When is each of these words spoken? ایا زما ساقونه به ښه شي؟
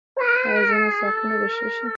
ایا 0.47 0.61
زما 0.69 0.89
ساقونه 0.99 1.35
به 1.41 1.47
ښه 1.55 1.67
شي؟ 1.75 1.85